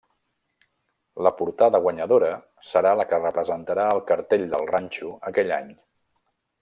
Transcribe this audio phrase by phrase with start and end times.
[1.27, 2.31] La portada guanyadora
[2.69, 5.71] serà la que representarà el cartell del Ranxo aquell any.